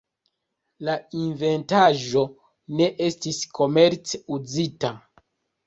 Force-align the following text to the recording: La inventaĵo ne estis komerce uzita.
La 0.87 0.95
inventaĵo 1.23 2.25
ne 2.81 2.89
estis 3.11 3.45
komerce 3.61 4.25
uzita. 4.41 4.95